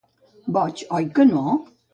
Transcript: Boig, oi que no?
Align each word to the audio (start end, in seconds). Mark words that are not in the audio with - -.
Boig, 0.55 0.83
oi 1.01 1.07
que 1.19 1.29
no? 1.35 1.47